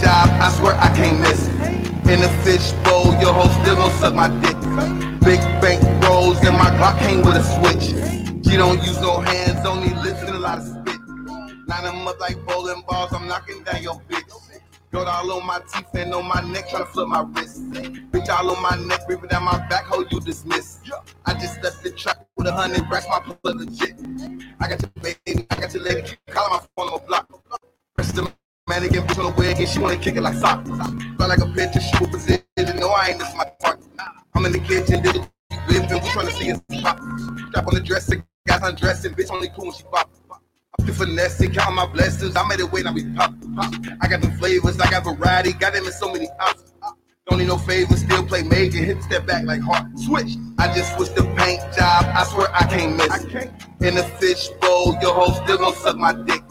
[0.00, 1.48] job, I swear I can't miss.
[1.48, 2.10] It.
[2.10, 4.56] In the fish bowl, your hoe still gon' suck my dick.
[5.20, 7.94] Big bank rolls and my Glock came with a switch.
[8.44, 11.00] She don't use no hands, only lips and a lot of spit.
[11.68, 14.24] Line them up like bowling balls, I'm knocking down your bitch.
[14.92, 17.70] Gold all on my teeth and on my neck, tryna flip my wrist.
[18.10, 20.80] Bitch all on my neck, breathing down my back, hold you dismiss.
[21.26, 23.94] I just left the trap with a hundred racks, my plug legit.
[24.58, 26.66] I got your baby, I got your lady, calling my
[28.70, 30.74] mannequin, bitch on the wig, and she wanna kick it like soccer.
[31.18, 33.84] Felt like a bitch, she was position, no, I ain't this my target.
[34.34, 35.28] I'm in the kitchen, diddle,
[35.68, 36.98] living, we tryna see us pop.
[37.52, 40.08] Drop on the dresser, guys undressing, bitch only cool when she pop.
[40.78, 42.36] I'm the finesse, count my blessings.
[42.36, 43.74] I made it wait, now we pop, pop.
[44.00, 46.72] I got the flavors, I got variety, got them in so many options.
[47.28, 49.86] Don't need no favors, still play major, hit step back like hard.
[49.98, 50.36] Switch.
[50.58, 53.10] I just switched the paint job, I swear I can't miss.
[53.10, 53.50] I can't.
[53.82, 56.42] In the fish bowl, your hoe still gon' suck my dick.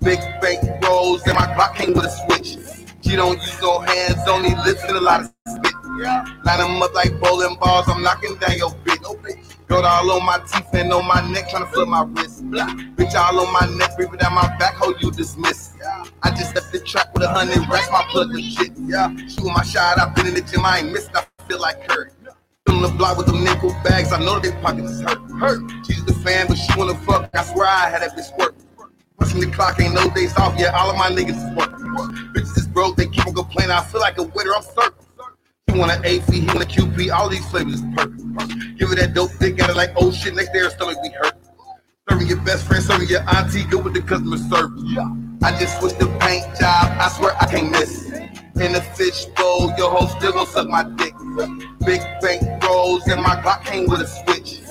[0.00, 2.58] Big bank rolls, and my Glock came with a switch.
[3.02, 5.74] She don't use no hands, only lips and a lot of spit.
[6.44, 8.92] Line them up like bowling balls, I'm knocking down your bitch.
[9.72, 12.44] Gold all on my teeth and on my neck, trying to flip my wrist.
[12.50, 15.74] Bitch all on my neck, breathing down my back, hold you dismiss.
[15.80, 16.04] Yeah.
[16.22, 18.72] I just left the trap with a hundred racks, my plug legit.
[18.80, 21.88] Yeah, shooting my shot, I've been in the gym, I ain't missed, I feel like
[21.88, 22.10] Curry.
[22.68, 25.18] On the block with them nickel bags, I know that they pockets hurt.
[25.40, 25.60] Hurt.
[25.86, 27.30] She's the fan, but she wanna fuck.
[27.34, 28.54] I swear I had that bitch work.
[29.22, 30.74] Pushing the clock, ain't no days off yet.
[30.74, 31.70] All of my niggas is work.
[32.34, 33.70] Bitches is broke, they keep on complaining.
[33.70, 34.98] I feel like a winner, I'm certain.
[35.68, 38.18] He want an AP, he want a QP, all these flavors is perfect.
[38.78, 41.10] Give it that dope dick, got it like, oh shit, next day her stomach be
[41.10, 41.34] hurt.
[42.10, 44.82] Serving your best friend, serving your auntie, good with the customer service.
[44.86, 45.14] Yeah.
[45.40, 48.10] I just switched the paint job, I swear I can't miss.
[48.10, 51.14] In the fish bowl, your hoe still gon' suck my dick.
[51.86, 54.62] Big bank rolls, and my Glock came with a switch.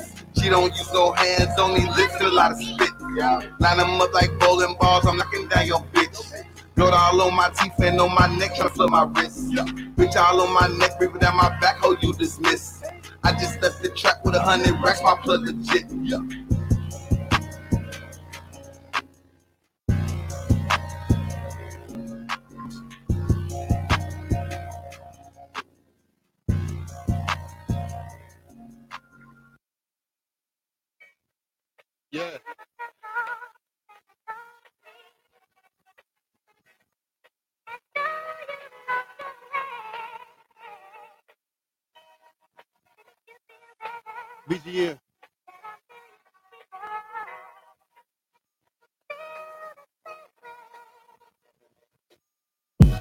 [0.41, 2.89] She don't use no hands, only lips and a lot of spit.
[3.17, 6.45] Line them up like bowling balls, I'm knocking down your bitch.
[6.75, 9.51] Gold all on my teeth and on my neck, tryna flip my wrist.
[9.51, 12.83] Bitch all on my neck, breathing down my back, hold you dismiss.
[13.23, 15.85] I just left the trap with a hundred racks, my plug legit.
[16.01, 16.19] Yeah.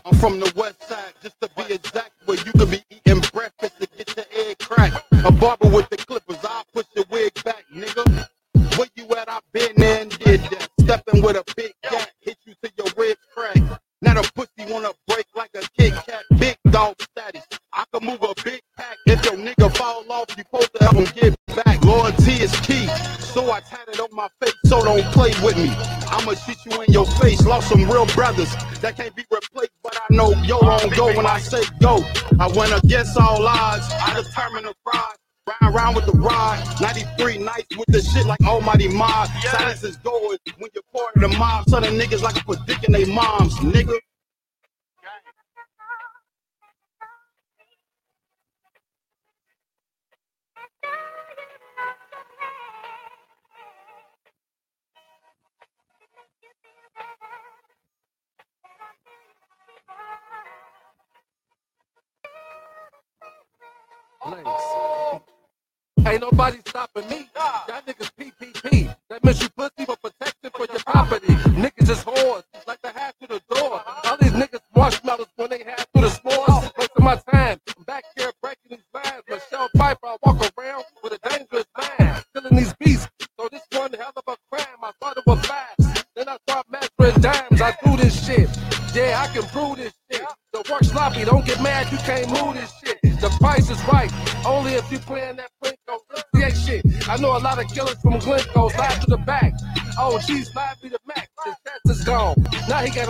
[0.05, 3.79] I'm from the west side, just to be exact, where you could be eating breakfast
[3.81, 5.05] to get your egg cracked.
[5.25, 8.27] A barber with the clippers, I'll push your wig back, nigga.
[8.77, 9.29] Where you at?
[9.29, 10.69] I been there and did that.
[10.81, 13.81] Stepping with a big cat, hit you to your ribs crack.
[14.03, 17.45] Now the pussy wanna break like a Kit Kat, big dog status.
[17.73, 18.97] I can move a big pack.
[19.07, 21.85] If your nigga fall off, you supposed to help get back.
[21.85, 22.87] Loyalty is key,
[23.19, 25.71] so I tatted on my face, so don't play with me.
[26.09, 27.45] I'ma shoot you in your face.
[27.45, 29.20] Lost some real brothers that can't be
[31.13, 32.05] go when I say go.
[32.39, 33.87] I went against all odds.
[33.93, 35.17] I determined to rise.
[35.47, 39.29] Ride around with the rod, 93 nights with the shit like Almighty Mob.
[39.43, 41.69] Silence is gold when you're part of the mob.
[41.69, 43.99] Son of niggas like a predicting they moms, nigga.
[66.07, 67.29] Ain't nobody stopping me.
[67.69, 68.95] Y'all niggas PPP.
[69.09, 71.35] That means you pussy for protection for your property.
[71.59, 73.83] Niggas is whores, like the half to the door.
[74.05, 76.73] All these niggas marshmallows when they have to the s'mores.
[76.79, 77.61] Wasting my time.
[77.77, 79.23] I'm back here breaking these vines.
[79.29, 82.25] Michelle Pfeiffer, I walk around with a dangerous mind.
[82.33, 83.10] Killing these beasts.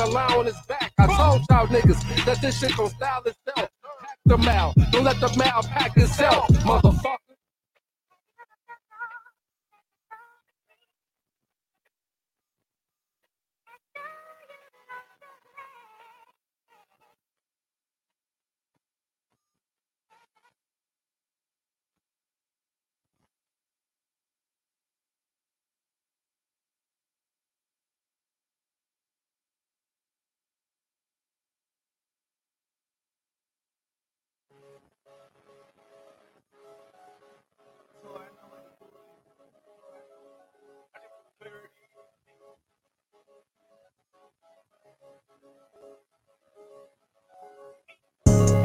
[0.01, 0.93] A lie on his back.
[0.99, 3.71] I told y'all niggas that this shit gon' style itself.
[4.01, 5.90] Pack the mouth, don't let the mouth pack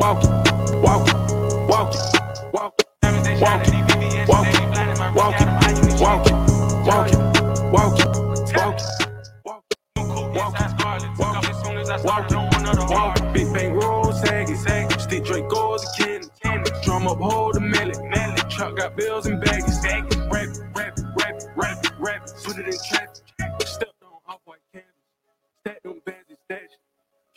[0.05, 0.29] walk it,
[0.81, 1.15] walk it,
[1.67, 2.03] walk it,
[2.53, 3.73] walk it, walk it,
[4.27, 4.67] walk it,
[5.15, 5.49] walk it,
[6.05, 6.35] walk it,
[6.85, 7.25] walk it, walk it,
[7.73, 8.09] walk it,
[8.55, 9.61] walk
[10.61, 11.17] it,
[12.05, 17.17] walk it, walk it, big bang roll, saggy, saggy, stick Dracos and candy, drum up,
[17.17, 19.83] hold the melody, melody, truck got bills and baggies,
[20.31, 23.23] rap, rap, rap, rap, rap, put it in traffic,
[23.65, 24.91] stepped on off-white canvas,
[25.61, 26.69] stack them bands and stash.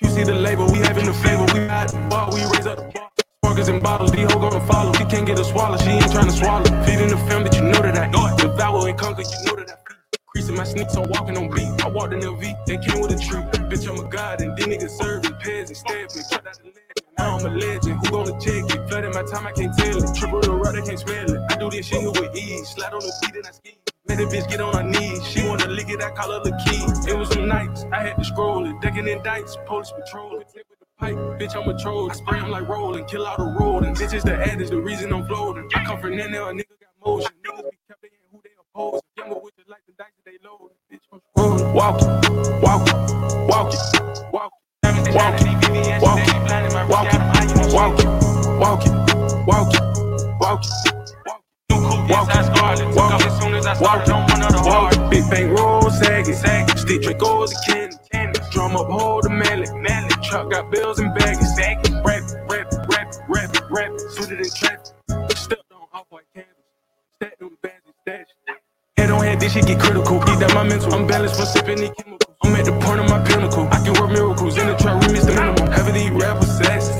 [0.02, 1.47] You see the label, we having the favor,
[1.78, 3.08] got the bar, we raise up the bar.
[3.44, 4.92] Sparkers and bottles, these hoes gonna follow.
[4.94, 6.64] She can't get a swallow, she ain't trying to swallow.
[6.84, 8.38] Feeding the fam that you know that I eat.
[8.38, 10.18] Devour and conquer, you know that I feed.
[10.26, 11.84] Creasing my sneaks, I'm walking on beat.
[11.84, 13.42] I walked in LV, they came with a tree.
[13.70, 16.22] Bitch, I'm a god, and these niggas serving pairs and stab me.
[16.30, 17.94] Cut out the legend, now I'm a legend.
[18.00, 18.88] Who gonna check it?
[18.88, 20.14] Flooding my time, I can't tell it.
[20.18, 21.40] Triple the they can't smell it.
[21.50, 22.68] I do this shit with ease.
[22.70, 23.78] Slide on the beat and I ski.
[24.08, 25.24] Made a bitch get on her knees.
[25.28, 27.10] She wanna lick it, I call her the key.
[27.10, 28.80] It was some nights, I had to scroll it.
[28.80, 30.40] Decking in dice, police patrol.
[30.40, 32.12] It the Pipe, bitch, I'm patrolled.
[32.12, 33.84] I spray him like rolling, kill out the road.
[33.84, 35.68] And bitches the ad is the reason I'm floating.
[35.74, 37.30] I come from in there, a nigga got motion.
[37.46, 39.00] Niggas be kept in who they oppose.
[39.16, 40.70] Younger with the like the dice they load.
[40.92, 41.74] Bitch, I'm rolling.
[41.74, 42.08] Walk it,
[42.62, 42.94] walk it,
[43.48, 44.54] walk it, walk it.
[44.82, 48.08] Walk it, walk it, walk it, walk it,
[48.60, 48.92] walk it,
[49.46, 49.80] walk it,
[50.40, 50.70] walk it.
[52.10, 56.34] Walk it, walk it, walk it, walk it, big walk roll, walk it, walk it,
[56.34, 57.77] walk, drink walk a walk
[75.28, 75.70] minimum.
[75.70, 76.90] Heavy rappers sass.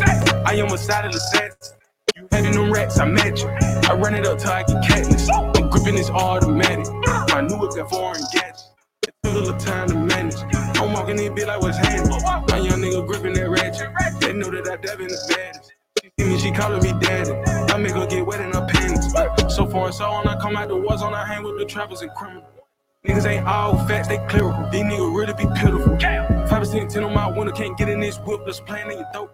[0.47, 1.75] I am a side of the sass.
[2.17, 3.49] You having them rats, I match you.
[3.89, 5.31] I run it up till I get catalyst.
[5.33, 6.87] I'm gripping this automatic.
[7.29, 8.71] My new whip got foreign gadgets.
[9.07, 10.37] It took a little time to manage.
[10.77, 12.09] I'm walking in, be like, what's happening?
[12.49, 13.89] My young nigga gripping that ratchet.
[14.21, 15.73] They know that I dab in the baddest.
[16.03, 17.33] She see me, she calling me daddy.
[17.73, 19.13] I make her get wet in her panties.
[19.55, 21.65] So far and so on, I come out the war zone, I hang with the
[21.65, 22.58] trappers and criminals.
[23.07, 24.69] Niggas ain't all facts, they clerical.
[24.71, 25.97] These niggas really be pitiful.
[25.97, 29.31] 5% 10 on my window, can't get in this whip, let's playing in your throat.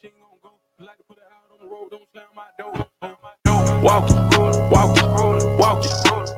[0.00, 0.50] She ain't gonna go.
[0.84, 2.72] Like to put it out on the road, don't slam my door.
[3.82, 5.06] Walk it, walk it, walk it,
[5.58, 5.90] walk it,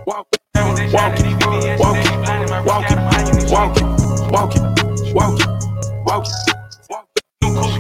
[0.07, 3.85] walk it, walk it, walk it, walk it, walk it, walk it,
[4.33, 4.65] walk it,
[5.15, 6.45] walk it.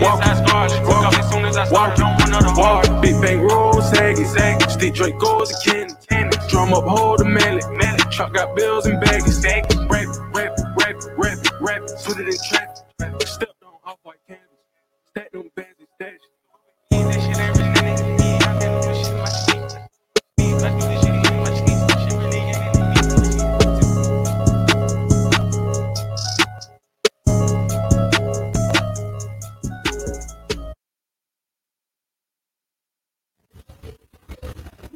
[0.04, 5.50] Walk it, walk it, walk it, walk it, big bang roll, saggy, saggy, stick Dracos
[5.72, 7.83] and candy, drum up, hold the mallet, mallet,
[8.14, 13.26] truck got bills and baggies, saggy, rap, rap, rap, rap, rap, put it in traffic,
[13.26, 14.44] stepped on off-white canvas,
[15.08, 16.20] stack them bands and stash.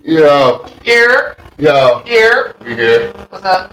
[0.04, 2.54] Yo, Here, yo, here.
[2.64, 3.12] we here.
[3.30, 3.72] What's up?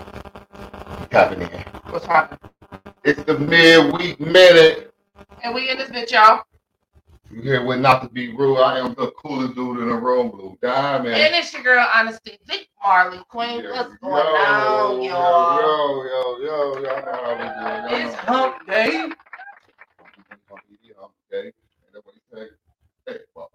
[1.10, 1.50] Tapping in.
[1.92, 2.40] What's happening?
[3.04, 4.94] It's the midweek minute.
[5.44, 6.44] And we in this bitch, y'all.
[7.32, 8.58] You hear with not to be rude.
[8.58, 11.16] I am the coolest dude in the room, Blue Diamond.
[11.16, 13.64] And it's your girl, Honesty, Vic Marley, Queen.
[13.64, 15.62] Yeah, What's going on, y'all?
[15.62, 17.96] Yo, yo, yo, y'all know how we do.
[17.96, 19.10] Y'all It's hump day.
[21.34, 21.48] Okay.
[21.48, 21.56] Ain't
[21.94, 22.48] that what say?
[23.08, 23.52] Hey, hump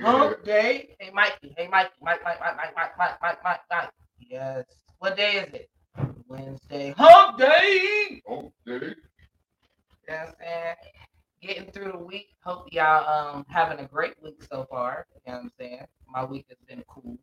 [0.00, 0.96] Hump day.
[0.98, 1.54] Hey, Mikey.
[1.56, 1.90] Hey, Mikey.
[2.02, 3.90] Mike, Mike, Mike, Mike, Mike, Mike, Mike, Mike, Mike.
[4.18, 4.64] Yes.
[4.98, 5.70] What day is it?
[6.28, 6.94] Wednesday.
[6.96, 8.22] Hump day.
[8.28, 8.72] Hump day.
[8.74, 8.80] You
[10.08, 10.74] know what I'm saying?
[11.42, 12.28] Getting through the week.
[12.44, 15.06] Hope y'all um having a great week so far.
[15.26, 15.86] You know what I'm saying?
[16.12, 17.18] My week has been cool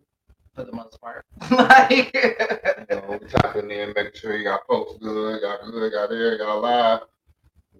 [0.54, 1.26] for the most part.
[1.52, 6.38] like You know, tapping in, making sure you got folks good, got good, got there,
[6.38, 7.00] got alive.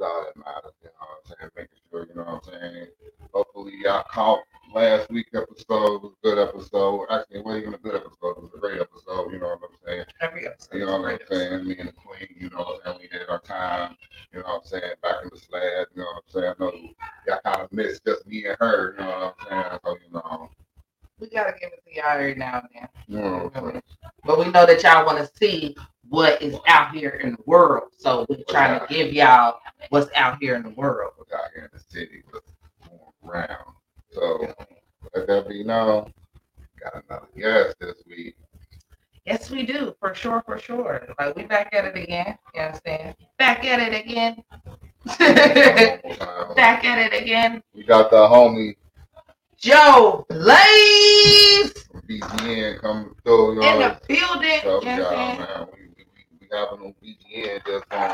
[0.04, 1.52] All that matters, you know what I'm saying?
[1.56, 2.88] Making sure, you know what I'm saying?
[3.34, 4.42] Hopefully y'all caught
[4.74, 7.06] last week episode It was a good episode.
[7.10, 9.60] Actually, it wasn't even a good episode, it was a great episode, you know what
[9.64, 10.06] I'm saying?
[10.22, 10.78] every episode.
[10.78, 11.68] You know what I'm saying?
[11.68, 13.10] Me and the queen, you know what I'm saying?
[13.12, 13.96] We had our time,
[14.34, 14.94] you know what I'm saying?
[15.02, 16.54] Back in the slab, you know what I'm saying?
[16.60, 16.72] I know
[17.28, 19.80] y'all kind of missed just me and her, you know what I'm saying?
[19.84, 20.50] So, you know,
[21.24, 22.88] We gotta give it to y'all every now and then.
[23.08, 23.84] you know what I'm saying?
[24.26, 25.74] But we know that y'all want to see
[26.10, 27.92] what is out here in the world.
[27.98, 31.14] So we're trying to give y'all what's out here in the world.
[31.16, 32.52] What's out here in the city, what's
[32.86, 33.74] going around.
[34.12, 34.54] So,
[35.16, 36.14] let that be known.
[36.84, 38.36] Got another guest this week.
[39.26, 41.08] Yes, we do, for sure, for sure.
[41.18, 42.38] Like we back at it again.
[42.54, 43.16] You understand?
[43.40, 44.44] Back at it again.
[46.56, 47.64] Back at it again.
[47.74, 48.76] we got the homie
[49.64, 51.72] Joe Blaze
[52.10, 54.60] BGN coming through, you in the building.
[54.62, 57.86] So, You know what I'm y'all, man, we, we, we, we having on BGN just
[57.94, 58.12] on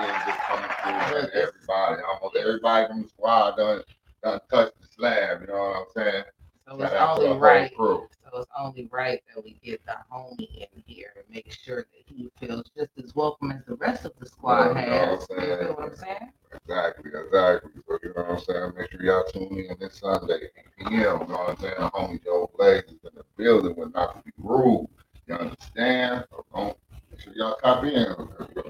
[0.00, 3.82] then just coming through and everybody, almost everybody from the squad done
[4.22, 5.42] done touched the slab.
[5.42, 6.24] You know what I'm saying?
[6.68, 7.72] So it's out to the only right.
[7.78, 11.86] So it's only right that we get the homie in here and make sure that
[12.04, 15.26] he feels just as welcome as the rest of the squad you know has.
[15.28, 15.68] what I'm You saying?
[15.68, 16.32] what I'm saying?
[16.52, 17.70] Exactly, exactly.
[17.88, 18.72] So you know what I'm saying?
[18.76, 20.92] Make sure y'all tune in this Sunday, 8 p.m.
[20.92, 21.74] You know what I'm saying?
[21.78, 24.88] Homie Joe Blaze is in the building with not to be rude.
[25.26, 26.26] You understand?
[26.30, 26.76] So don't
[27.10, 28.14] make sure y'all tap in.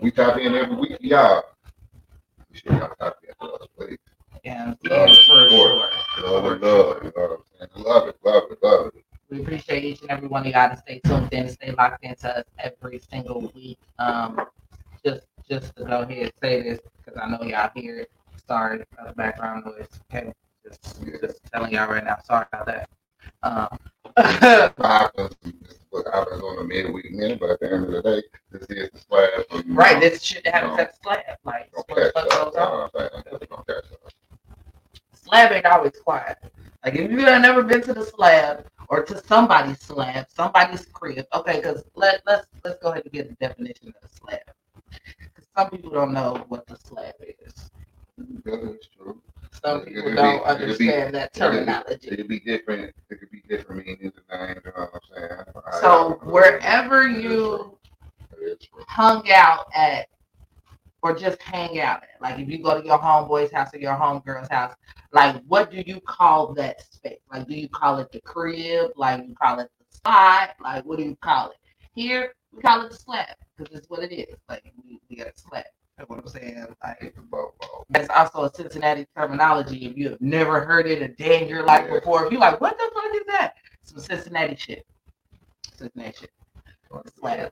[0.02, 1.43] We tap in every week, y'all.
[2.52, 3.99] Make sure y'all tap in to us, please.
[4.45, 5.90] Yeah, Love yeah, for sure.
[6.23, 7.02] Love and love.
[7.02, 7.48] You know what I'm?
[7.88, 9.04] Love it, love it, love it.
[9.30, 12.28] We appreciate each and every one of y'all to stay tuned in, stay locked into
[12.37, 13.78] us every single week.
[13.99, 14.38] Um,
[15.02, 18.11] just just to go ahead and say this because I know y'all hear it.
[18.47, 19.87] Sorry for the background noise.
[20.14, 22.18] Okay, just just telling y'all right now.
[22.25, 22.88] Sorry about that.
[23.42, 23.78] Um,
[24.76, 25.35] What happens,
[25.88, 28.90] what happens on the midweek minute, but at the end of the day, this is
[28.90, 29.64] the slab.
[29.68, 30.83] right, know, this shit happens No.
[30.83, 31.38] at the slab.
[31.45, 32.68] Like don't what the catch fuck goes on?
[32.71, 33.40] know what I'm saying?
[33.49, 34.12] Don't catch up.
[35.14, 36.37] slab ain't always quiet.
[36.88, 41.26] Like if you have never been to the slab or to somebody's slab, somebody's crib,
[41.35, 44.40] okay, because let let's let's go ahead and get the definition of the slab.
[45.18, 47.71] Because some people don't know what the slab is.
[48.45, 49.21] That is true.
[49.62, 52.09] Some people be- don't be- understand that be- terminology.
[52.09, 52.95] It could be different.
[53.11, 54.61] It could be different meanings and names.
[54.64, 55.80] You know what I'm saying?
[55.83, 57.78] So I- wherever you true.
[58.40, 58.83] It is true.
[58.88, 60.09] hung out at
[61.02, 63.95] or just hang out at, like if you go to your homeboy's house or your
[63.95, 64.75] homegirl's house,
[65.12, 67.19] like what do you call that space?
[67.33, 68.90] Like do you call it the crib?
[68.97, 70.50] Like you call it the spot?
[70.61, 71.57] Like what do you call it?
[71.95, 74.37] Here we call it the slab because it's what it is.
[74.49, 75.64] Like we, we got a slab.
[75.99, 76.67] You know what I'm saying?
[76.85, 77.85] Like It's a bobo.
[77.90, 79.87] that's also a Cincinnati terminology.
[79.87, 81.99] If you have never heard it a day in your life Yeah.
[81.99, 83.55] before, if you're like, what the fuck is that?
[83.83, 84.87] Some Cincinnati shit.
[85.76, 86.31] Cincinnati shit.
[87.19, 87.50] Slab.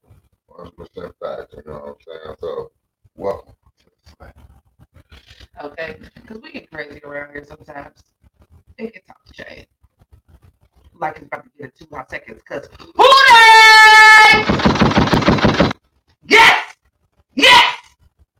[0.49, 0.71] 100%
[1.21, 1.55] fact.
[1.57, 2.37] You know what I'm saying?
[2.39, 2.71] So,
[3.17, 4.35] welcome to the slab.
[5.63, 5.97] Okay?
[6.15, 8.03] Because we get crazy around here sometimes.
[8.79, 9.67] It off the shade.
[10.99, 12.43] Like it's about to get in two hot seconds.
[12.47, 13.05] Because who?
[16.29, 16.77] Yes!
[17.35, 17.77] Yes!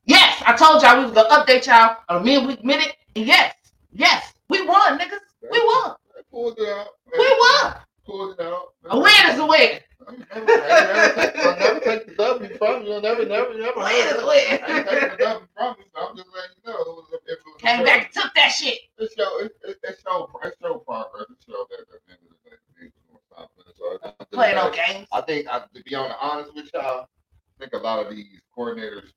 [0.05, 0.43] Yes!
[0.47, 2.97] I told y'all we was going to update y'all on a midweek minute.
[3.15, 3.55] And yes,
[3.93, 5.21] yes, we won, niggas.
[5.51, 5.97] We won.
[6.15, 6.89] They pulled it out.
[7.19, 7.75] We won.
[8.07, 8.75] Pulled out.
[8.85, 9.81] A win is a win.
[10.07, 12.95] I never, I never, take, I never take the W from you.
[12.95, 13.81] I never, never, never.
[13.81, 14.61] Win is a I win.
[14.63, 15.85] I ain't taking the W from you.
[15.91, 16.79] So I'm just letting you know.
[16.79, 18.79] It was, it was Came back and took that shit.
[18.99, 21.27] It show, it, it, it show, it show progress.
[21.31, 23.75] It show that at the end of the day, the Eagles gonna stop playing.
[23.75, 25.09] So of the Playing no games.
[25.11, 28.15] I think, I, to be on the honest with y'all, I think a lot of
[28.15, 29.11] these coordinators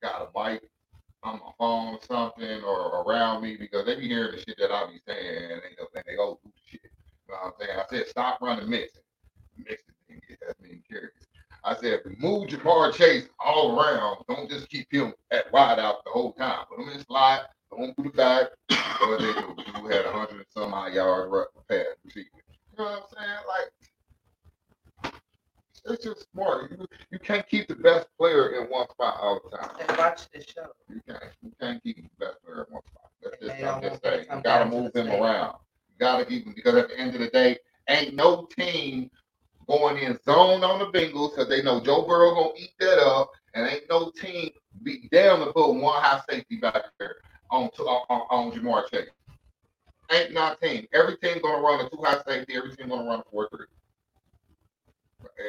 [0.00, 0.62] got a bite
[1.22, 4.70] on my phone or something or around me because they be hearing the shit that
[4.70, 6.80] I be saying and they go, and they go through the shit.
[6.84, 6.90] You
[7.28, 7.78] know what I'm saying?
[7.78, 9.02] I said, stop running Mixon.
[9.58, 11.10] Mixon didn't get that many carries.
[11.62, 14.24] I said, move Ja'Marr Chase all around.
[14.28, 16.64] Don't just keep him at wide out the whole time.
[16.70, 18.46] Put him in slide, throw him through the back.
[19.00, 19.54] What they do?
[19.78, 22.30] You had 100 and some odd yards right pass receiving.
[22.72, 23.38] You know what I'm saying?
[23.46, 25.14] Like,
[25.86, 26.70] it's just smart.
[26.70, 29.70] You, you can't keep the best player in one spot all the time.
[29.80, 30.66] And watch this show.
[30.88, 31.22] You can't.
[31.42, 33.10] You can't keep the best player in one spot.
[33.22, 34.26] That's just, I'm just saying.
[34.30, 35.56] You gotta move the him around.
[36.00, 39.10] Gotta keep him because at the end of the day, ain't no team
[39.68, 43.30] going in zone on the Bengals because they know Joe Burrow gonna eat that up,
[43.54, 44.50] and ain't no team
[44.82, 47.16] be down to put one high safety back there
[47.50, 49.10] on to, on, on, on Ja'Marr Chase.
[50.10, 50.86] Ain't not team.
[50.94, 52.56] Every team gonna run a two high safety.
[52.56, 53.66] Every team gonna run a four three.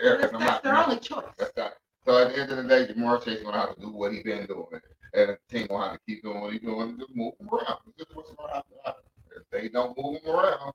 [0.03, 1.24] That's, that's their only choice.
[1.38, 1.74] That's that.
[2.05, 4.22] So at the end of the day, Ja'Marr Chase gonna have to do what he
[4.22, 4.67] been doing,
[5.13, 7.48] and the team gonna have to keep doing what he doing and just move him
[7.50, 7.79] around.
[7.98, 8.93] Is what's gonna happen.
[9.36, 10.74] If they don't move him around,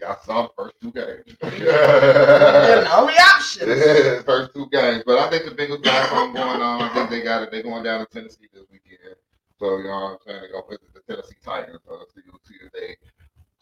[0.00, 1.36] y'all saw the first two games.
[1.40, 4.24] They're the only options.
[4.24, 6.82] first two games, but I think the Bengals got something going on.
[6.82, 7.50] I think they got it.
[7.50, 9.16] They're going down to Tennessee this weekend.
[9.58, 10.40] So you know what I'm saying?
[10.42, 11.80] They go visit the Tennessee Titans.
[11.86, 12.96] So let's see, see if they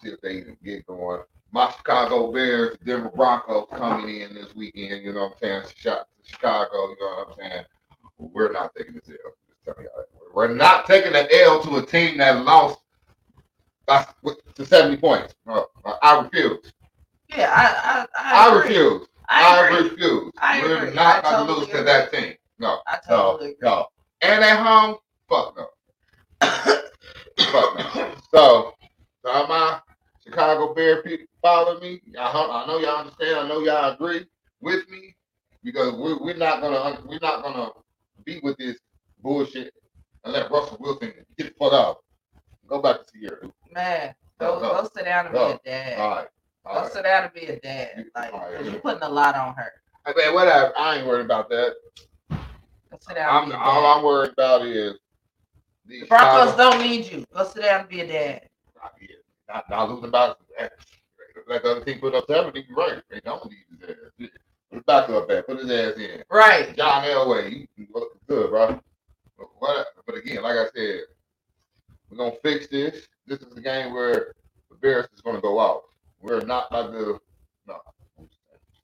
[0.03, 1.23] see if they even get going.
[1.53, 5.03] My Chicago Bears, Denver Broncos coming in this weekend.
[5.03, 5.63] You know what I'm saying?
[5.77, 6.91] Shot to Chicago.
[6.91, 7.65] You know what I'm saying?
[8.19, 9.33] We're not taking this L.
[9.49, 10.07] Just tell y'all that.
[10.35, 12.81] We're not taking the L to a team that lost
[13.87, 14.07] by
[14.55, 15.35] to 70 points.
[15.47, 15.67] No,
[16.03, 16.73] I refuse.
[17.29, 19.07] Yeah, I I, I, I refuse.
[19.29, 19.91] I I, agree.
[19.91, 20.33] refuse.
[20.39, 20.95] I We're agree.
[20.95, 22.35] not I going to totally lose to that team.
[22.59, 23.55] No, I no, agree.
[23.63, 23.87] no.
[24.23, 24.97] And at home,
[25.29, 25.67] fuck no.
[26.41, 28.13] fuck no.
[28.35, 28.75] So,
[29.25, 29.81] so all my
[30.23, 32.01] Chicago Bear people follow me.
[32.07, 33.37] Y'all, I know y'all understand.
[33.41, 34.27] I know y'all agree
[34.61, 35.15] with me
[35.63, 37.71] because we're, we're not gonna we're not gonna
[38.25, 38.77] be with this
[39.23, 39.73] bullshit
[40.25, 41.99] and let Russell Wilson get the fuck out.
[42.69, 43.51] Go back to Ciara.
[43.73, 44.83] Man, go Go, go.
[44.83, 45.49] go sit down and Go.
[45.49, 45.99] be a dad.
[45.99, 46.27] All right.
[46.65, 46.93] All Go right.
[46.93, 48.05] sit down and be a dad.
[48.15, 48.65] Like, right.
[48.65, 49.73] you're putting a lot on her.
[50.05, 50.73] I mean, whatever.
[50.79, 51.75] I ain't worried about that.
[52.31, 52.37] Go
[53.01, 53.29] sit down.
[53.53, 53.97] I'm, all dad.
[53.99, 54.95] I'm worried about is
[55.87, 57.25] The Broncos Chicago- don't need you.
[57.33, 58.49] Go sit down and be a dad.
[59.01, 59.09] Yeah,
[59.49, 60.35] not, not losing by
[61.49, 63.03] like the other team put up seventy, right?
[63.11, 63.97] They don't need his ass.
[64.19, 64.27] Yeah.
[64.71, 66.23] Put his back up there, put his ass in.
[66.31, 66.77] Right.
[66.77, 68.81] John Elway, you you looking good, bro.
[69.39, 71.01] But, what, but again, like I said,
[72.11, 73.07] we're gonna fix this.
[73.27, 74.35] This is the game where
[74.71, 75.83] the Bears is gonna go off.
[76.21, 77.19] We're not like the
[77.67, 77.77] no.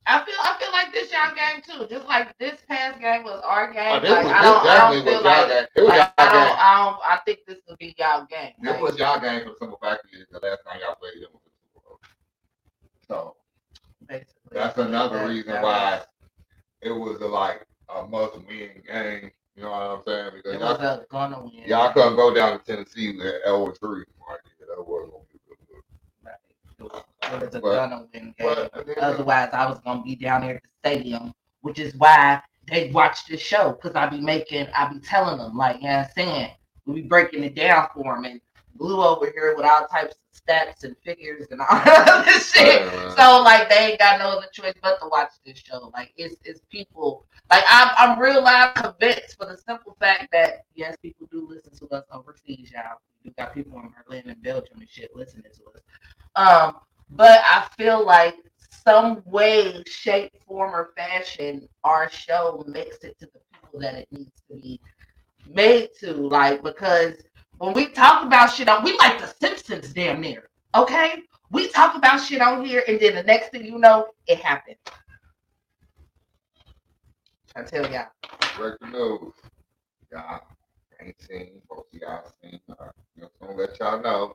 [0.06, 1.86] I feel I feel like this y'all game too.
[1.92, 4.00] Just like this past game was our game.
[4.04, 5.66] Oh, like was, I don't I don't feel like, game.
[5.76, 6.32] It was like y'all I game.
[6.32, 8.52] don't I don't I think this will be y'all game.
[8.60, 11.22] This Like, was y'all game for the simple fact is the last time y'all played
[11.22, 12.00] them was the Super Bowl.
[13.06, 13.36] So
[14.08, 14.34] basically.
[14.52, 16.02] that's another reason why
[16.80, 17.64] it was a, like
[17.94, 19.30] a must win game.
[19.56, 20.30] You know what I'm saying?
[20.36, 21.52] Because it y'all, a gonna win.
[21.66, 23.98] y'all couldn't go down to Tennessee 0 3.
[23.98, 25.82] Like, that wasn't gonna be good.
[26.24, 26.34] Right.
[26.78, 28.34] It was, a But- gonna win game.
[28.38, 31.34] But at the end of- Otherwise, I was gonna be down there at the stadium,
[31.60, 35.56] which is why they watch this show because I be making, I be telling them
[35.56, 36.50] like, you know what I'm saying,
[36.86, 38.40] we be breaking it down for them, and
[38.76, 42.86] Blue over here with all types of stats and figures and all this shit.
[42.86, 43.16] Man.
[43.16, 45.90] So like they ain't got no other choice but to watch this show.
[45.94, 50.64] Like it's it's people like I'm I'm real live convinced for the simple fact that
[50.74, 52.98] yes, people do listen to us overseas, y'all.
[53.24, 55.82] We got people in Berlin and Belgium and shit listening to us.
[56.34, 56.76] Um,
[57.10, 58.34] but I feel like
[58.84, 64.08] some way, shape, form, or fashion, our show makes it to the people that it
[64.10, 64.80] needs to be
[65.48, 66.12] made to.
[66.14, 67.14] Like because
[67.62, 70.48] when we talk about shit on, we like the Simpsons damn near.
[70.74, 74.40] Okay, we talk about shit on here, and then the next thing you know, it
[74.40, 74.74] happened.
[77.54, 78.08] I tell y'all.
[78.56, 79.32] breaking news.
[80.10, 80.40] Y'all
[81.00, 82.58] ain't seen, both y'all seen.
[82.68, 84.34] Uh, just gonna let y'all know.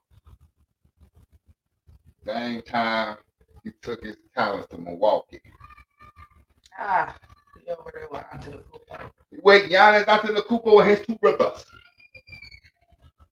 [2.26, 3.18] Same time
[3.62, 5.42] he took his talents to Milwaukee.
[6.80, 7.13] Ah,
[7.58, 8.63] we over there with onto the.
[9.44, 11.66] Wait, Giannis Antetokounmpo and his two brothers.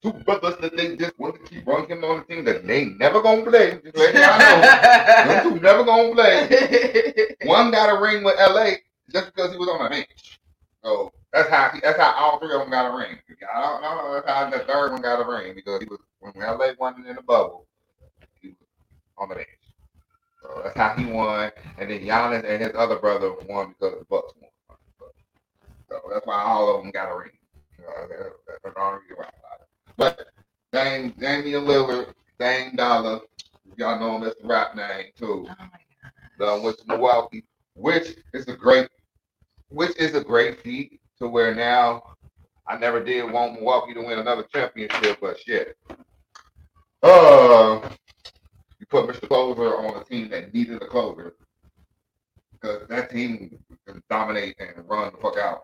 [0.05, 2.85] Two brothers that they just want to keep running him on the team that they
[2.85, 3.81] never gonna play.
[3.83, 4.61] Just let y'all know.
[5.25, 7.35] Them two never gonna play.
[7.45, 8.73] One got a ring with LA
[9.11, 10.09] just because he was on the bench.
[10.83, 13.17] So that's how he, that's how all three of them got a ring.
[13.53, 14.13] I don't know.
[14.15, 17.09] That's how the third one got a ring because he was when LA won it
[17.09, 17.67] in the bubble,
[18.41, 18.57] he was
[19.19, 19.49] on the bench.
[20.43, 21.51] So that's how he won.
[21.79, 24.51] And then Giannis and his other brother won because the Bucks won.
[25.89, 27.31] So that's why all of them got a ring.
[27.79, 29.29] You know, that- that's the only reason why.
[29.97, 30.27] But
[30.71, 33.21] Dame, Damian Lillard, Dame Dollar,
[33.77, 35.55] y'all know him as the rap name too Oh
[36.39, 36.63] God.
[36.63, 38.89] with Milwaukee, which is a great,
[39.69, 42.15] which is a great feat to where now
[42.67, 45.77] I never did want Milwaukee to win another championship, but shit.
[47.03, 47.88] Uh,
[48.79, 49.27] you put Mr.
[49.27, 51.36] Closer on a team that needed a closer
[52.51, 55.63] because that team can dominate and run the fuck out.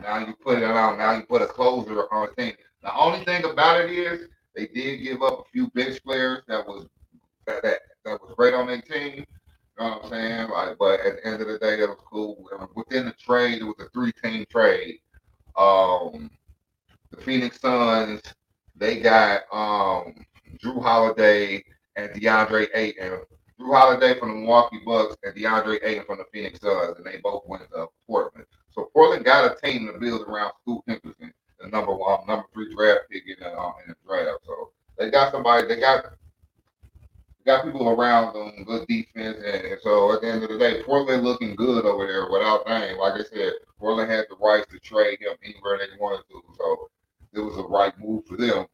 [0.00, 0.98] Now you put it on.
[0.98, 2.54] Now you put a closer on a team.
[2.82, 6.66] The only thing about it is they did give up a few bench players that
[6.66, 6.86] was
[7.46, 9.24] that that, was great on their team.
[9.78, 10.50] You know what I'm saying?
[10.50, 12.48] Like, but at the end of the day, that was cool.
[12.74, 14.98] Within the trade, it was a three-team trade.
[15.56, 16.30] Um,
[17.10, 18.22] the Phoenix Suns,
[18.76, 20.24] they got um
[20.62, 21.64] Jrue Holiday
[21.96, 23.20] and DeAndre Ayton.
[23.60, 27.18] Jrue Holiday from the Milwaukee Bucks and DeAndre Ayton from the Phoenix Suns, and they
[27.22, 28.46] both went to Portland.
[28.70, 32.74] So Portland got a team to build around Scoot Henderson, the number one, number three
[32.74, 34.44] draft pick in the, um, in the draft.
[34.46, 35.66] So they got somebody.
[35.66, 36.04] They got
[37.48, 40.82] got people around them, good defense, and, and so at the end of the day,
[40.82, 42.98] Portland looking good over there without Dame.
[42.98, 46.90] Like I said, Portland had the rights to trade him anywhere they wanted to, so
[47.32, 48.66] it was a right move for them.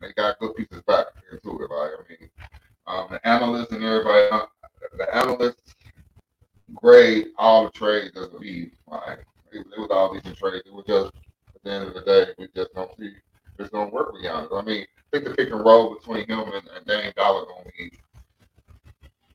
[0.00, 1.70] They got good pieces back into it.
[1.70, 2.30] Like I mean,
[2.86, 4.46] um, the analysts and everybody, uh,
[4.96, 5.74] the analysts
[6.74, 8.70] grade all the trades as a B.
[8.86, 10.62] Like it, it was all decent trades.
[10.66, 11.12] It was just
[11.66, 13.12] the end of the day, we just don't see
[13.58, 14.52] it's gonna work with Giannis.
[14.52, 17.70] I mean, I think the pick and roll between him and, and Dame Dollar gonna
[17.76, 17.92] be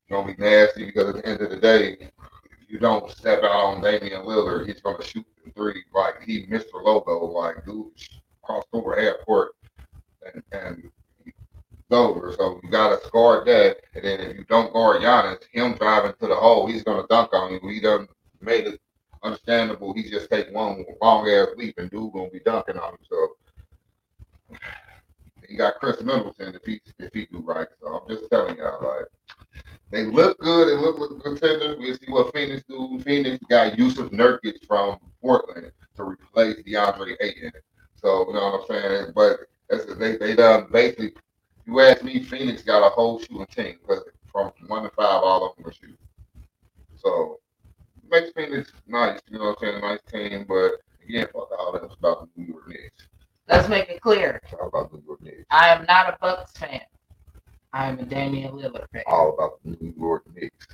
[0.10, 3.52] gonna be nasty because at the end of the day, if you don't step out
[3.52, 6.84] on Damian Lillard, he's gonna shoot the three like he Mr.
[6.84, 7.88] Logo, like dude
[8.44, 9.52] crossed over half court
[10.34, 10.92] and and
[11.90, 12.34] over.
[12.38, 16.28] So you gotta guard that, and then if you don't guard Giannis, him driving to
[16.28, 17.70] the hole, he's gonna dunk on you.
[17.70, 18.08] He done
[18.40, 18.80] made it
[19.24, 19.94] understandable.
[19.94, 23.00] He just take one long ass leap and dude gonna be dunking on him.
[23.10, 23.36] So
[25.50, 27.68] you got Khris Middleton if he if he do right.
[27.82, 29.06] So I'm just telling y'all, like
[29.92, 30.70] they look good.
[30.70, 31.78] They look like contenders.
[31.78, 33.00] We'll see what Phoenix do.
[33.06, 37.52] Phoenix got Jusuf Nurkić from Portland to replace DeAndre Ayton.
[37.96, 39.12] So you know what I'm saying.
[39.14, 41.14] But that's, they they done basically.
[41.68, 45.46] You ask me, Phoenix got a whole shooting team because from one to five, all
[45.46, 46.00] of them can shoot.
[46.96, 47.40] So
[48.12, 49.20] makes Phoenix nice.
[49.30, 49.82] You know what I'm saying?
[49.82, 51.84] Nice team, but Again, fuck all that.
[51.84, 53.08] About the New York Knicks.
[53.50, 54.40] Let's make it clear.
[54.44, 55.46] It's all about the New York Knicks.
[55.50, 56.82] I am not a Bucks fan.
[57.74, 59.04] I am a Damian Lillard fan.
[59.08, 60.68] All about the New York Knicks.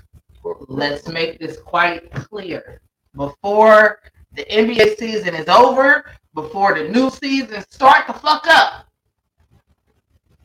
[0.68, 2.82] Let's make this quite clear.
[3.16, 4.02] Before
[4.34, 8.86] the NBA season is over, before the new season start the fuck up,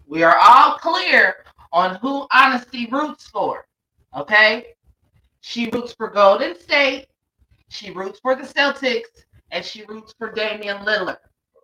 [0.07, 3.67] we are all clear on who Honesty roots for.
[4.17, 4.75] Okay?
[5.43, 7.07] She roots for Golden State,
[7.69, 11.17] she roots for the Celtics, and she roots for Damian Lillard,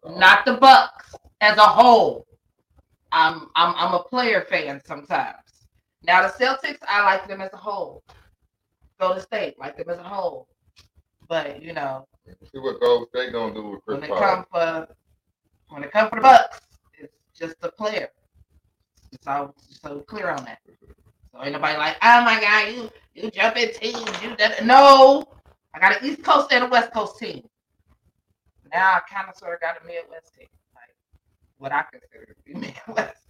[0.04, 2.26] not the Bucks as a whole.
[3.12, 5.68] I'm I'm I'm a player fan sometimes.
[6.02, 8.02] Now the Celtics, I like them as a whole.
[9.00, 10.48] Golden State, like them as a whole.
[11.28, 12.04] But you know,
[12.52, 14.20] See what Gold State gonna do with Chris when it Paul.
[14.20, 14.88] comes for
[15.68, 16.60] when it comes for the Bucks,
[16.98, 18.08] it's just a player.
[19.12, 20.58] It's all so clear on that.
[21.32, 25.24] So ain't nobody like, oh my god, you you jumping teams, you that no.
[25.74, 27.46] I got an East Coast and a West Coast team.
[28.72, 30.94] Now I kind of sort of got a Midwest team, like
[31.58, 32.54] what I consider to be
[32.86, 33.24] Midwest.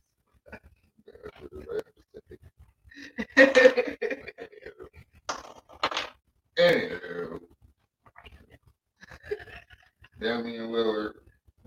[6.58, 7.38] Anywho,
[10.20, 11.12] Damian Lillard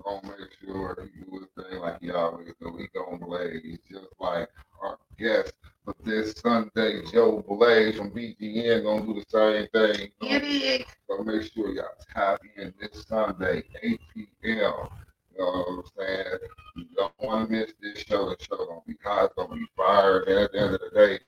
[0.03, 2.77] gonna make sure he do his thing like he always do.
[2.77, 4.49] He gonna blaze just like
[4.81, 5.53] our guest
[5.85, 10.11] for this Sunday, Joe Blaze from BGN gonna do the same thing.
[10.21, 10.85] You?
[11.09, 14.29] So make sure y'all tap in this Sunday, 8 p.m.
[14.43, 16.37] You know what I'm saying?
[16.77, 18.29] You don't want to miss this show.
[18.29, 20.21] The show gonna be hot, it's gonna be fire.
[20.21, 21.19] And at the end of the day,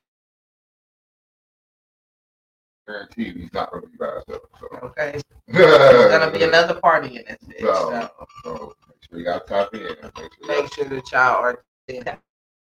[2.88, 4.44] guarantee he's not gonna be by himself.
[4.60, 4.68] So.
[4.84, 5.22] Okay.
[5.48, 7.60] There's gonna be another party in this bitch.
[7.62, 9.82] So, So so make sure y'all tap in.
[9.82, 11.64] Make sure make sure that y'all are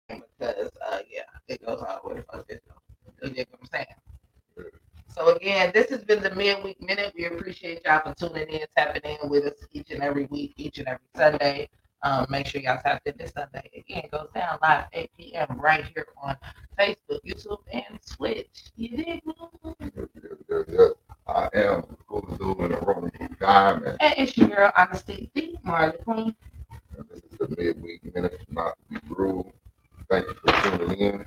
[0.07, 2.47] because uh yeah, it goes all the way to fuck.
[3.23, 3.87] You dig what I'm saying?
[5.09, 7.13] So again, this has been the midweek minute.
[7.17, 10.79] We appreciate y'all for tuning in, tapping in with us each and every week, each
[10.79, 11.69] and every Sunday.
[12.03, 13.71] Um, make sure y'all tap in this Sunday.
[13.77, 15.47] Again, it goes down live 8 p.m.
[15.61, 16.37] right here on
[16.79, 18.73] Facebook, YouTube, and Twitch.
[18.77, 19.21] You dig?
[21.29, 23.99] I am going to do in room with Diamond.
[24.01, 26.35] And it's your girl, Honesty D, Marley Queen.
[26.97, 29.53] And This is the midweek minute, not to be rude.
[30.11, 31.27] Thank you for tuning in.